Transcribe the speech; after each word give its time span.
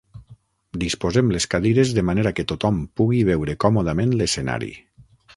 Disposem 0.83 1.27
les 1.33 1.45
cadires 1.51 1.91
de 1.97 2.03
manera 2.07 2.31
que 2.39 2.45
tothom 2.51 2.79
pugui 3.01 3.19
veure 3.27 3.55
còmodament 3.65 4.15
l'escenari. 4.23 4.71